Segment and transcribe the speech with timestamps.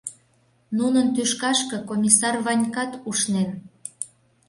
[0.77, 3.49] Нунын тӱшкашке Комиссар Ванькат ушнен.